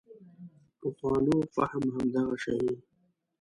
پخوانو 0.79 1.35
فهم 1.55 1.83
همدغه 1.95 2.35
شی 2.43 2.59
و. 2.73 2.75